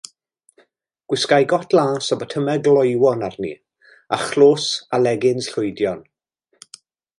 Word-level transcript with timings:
Gwisgai 1.11 1.39
got 1.51 1.75
las 1.79 2.05
a 2.13 2.15
botymau 2.23 2.63
gloywon 2.69 3.21
arni, 3.29 3.53
a 4.19 4.21
chlos 4.25 4.67
a 4.99 5.03
legins 5.05 5.53
llwydion. 5.53 6.05